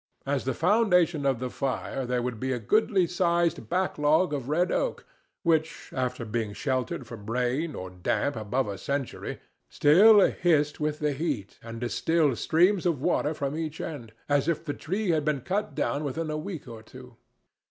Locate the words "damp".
7.91-8.35